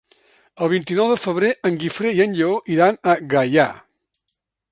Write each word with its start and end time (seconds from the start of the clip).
El 0.67 0.69
vint-i-nou 0.71 1.11
de 1.11 1.17
febrer 1.25 1.51
en 1.69 1.77
Guifré 1.83 2.15
i 2.21 2.25
en 2.27 2.35
Lleó 2.39 2.57
iran 2.77 2.99
a 3.13 3.17
Gaià. 3.35 3.67